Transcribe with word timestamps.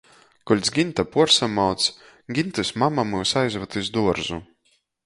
Kuoļ 0.51 0.63
Ginta 0.77 1.05
puorsamauc, 1.15 1.87
Gintys 2.39 2.75
mama 2.85 3.07
myus 3.13 3.39
aizvad 3.45 3.79
iz 3.85 3.97
duorzu. 3.99 4.43